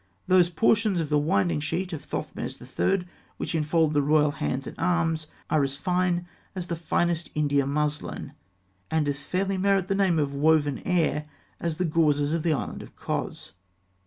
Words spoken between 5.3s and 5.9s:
are as